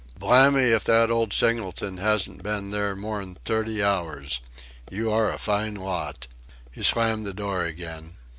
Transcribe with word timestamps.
Blamme 0.17 0.57
if 0.57 0.83
that 0.85 1.11
old 1.11 1.31
Singleton 1.31 1.97
hasn't 1.97 2.41
been 2.41 2.71
there 2.71 2.95
more'n 2.95 3.37
thirty 3.45 3.83
hours. 3.83 4.39
You 4.89 5.11
are 5.11 5.31
a 5.31 5.37
fine 5.37 5.75
lot." 5.75 6.25
He 6.71 6.81
slammed 6.81 7.27
the 7.27 7.35
door 7.35 7.63
again. 7.65 8.15